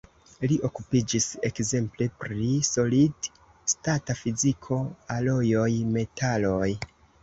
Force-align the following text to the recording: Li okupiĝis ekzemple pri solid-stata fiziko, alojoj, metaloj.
Li 0.51 0.55
okupiĝis 0.69 1.27
ekzemple 1.49 2.07
pri 2.25 2.49
solid-stata 2.71 4.19
fiziko, 4.25 4.83
alojoj, 5.21 5.73
metaloj. 5.97 6.77